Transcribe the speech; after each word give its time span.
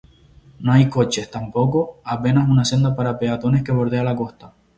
No 0.61 0.71
hay 0.73 0.89
coches 0.89 1.29
tampoco; 1.29 1.99
apenas 2.03 2.49
una 2.49 2.65
senda 2.65 2.95
para 2.95 3.19
peatones 3.19 3.63
que 3.63 3.71
bordea 3.71 4.03
la 4.03 4.15
costa. 4.15 4.51